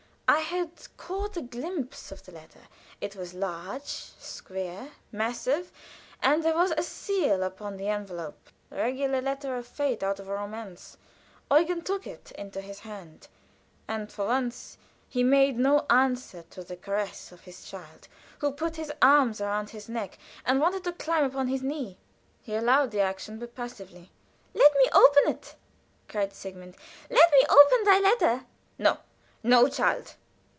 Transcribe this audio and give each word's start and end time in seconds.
I 0.33 0.39
had 0.39 0.87
caught 0.95 1.35
a 1.35 1.41
glimpse 1.41 2.09
of 2.09 2.23
the 2.23 2.31
letter; 2.31 2.61
it 3.01 3.17
was 3.17 3.33
large, 3.33 3.81
square, 3.83 4.91
massive, 5.11 5.73
and 6.23 6.41
there 6.41 6.55
was 6.55 6.71
a 6.77 6.83
seal 6.83 7.43
upon 7.43 7.75
the 7.75 7.89
envelope 7.89 8.49
a 8.71 8.77
regular 8.77 9.19
letter 9.21 9.57
of 9.57 9.67
fate 9.67 10.01
out 10.03 10.21
of 10.21 10.29
a 10.29 10.33
romance. 10.33 10.95
Eugen 11.51 11.81
took 11.81 12.07
it 12.07 12.31
into 12.37 12.61
his 12.61 12.79
hand, 12.79 13.27
and 13.89 14.09
for 14.09 14.25
once 14.27 14.77
he 15.09 15.21
made 15.21 15.57
no 15.59 15.85
answer 15.89 16.43
to 16.51 16.63
the 16.63 16.77
caress 16.77 17.33
of 17.33 17.41
his 17.41 17.65
child, 17.69 18.07
who 18.39 18.51
put 18.53 18.77
his 18.77 18.93
arms 19.01 19.41
round 19.41 19.71
his 19.71 19.89
neck 19.89 20.17
and 20.45 20.61
wanted 20.61 20.85
to 20.85 20.93
climb 20.93 21.25
upon 21.25 21.49
his 21.49 21.61
knee. 21.61 21.97
He 22.41 22.55
allowed 22.55 22.91
the 22.91 23.01
action, 23.01 23.37
but 23.37 23.53
passively. 23.53 24.11
"Let 24.53 24.71
me 24.77 24.85
open 24.93 25.27
it!" 25.27 25.55
cried 26.07 26.31
Sigmund. 26.33 26.77
"Let 27.09 27.29
me 27.33 27.43
open 27.49 27.83
thy 27.83 27.99
letter!" 27.99 28.45
"No, 28.79 28.99
no, 29.43 29.67
child!" 29.67 30.15